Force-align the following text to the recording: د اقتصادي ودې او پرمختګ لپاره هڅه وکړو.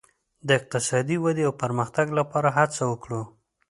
د 0.47 0.49
اقتصادي 0.59 1.17
ودې 1.23 1.43
او 1.47 1.53
پرمختګ 1.63 2.07
لپاره 2.19 2.49
هڅه 2.57 2.81
وکړو. 2.91 3.21